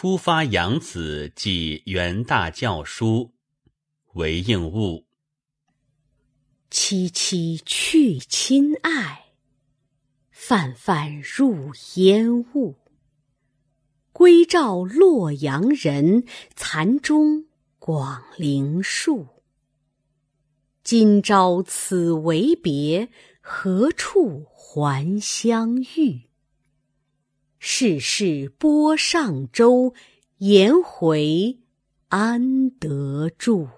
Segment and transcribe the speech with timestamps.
[0.00, 3.32] 出发养子即元大教书，
[4.12, 5.08] 为应物。
[6.70, 9.32] 萋萋去亲爱，
[10.30, 12.76] 泛泛入烟雾。
[14.12, 16.24] 归照洛阳人，
[16.54, 17.46] 残钟
[17.80, 19.26] 广陵树。
[20.84, 23.08] 今朝此为别，
[23.40, 26.27] 何处还相遇？
[27.58, 29.92] 世事波上舟，
[30.38, 31.58] 颜回
[32.08, 33.68] 安得住？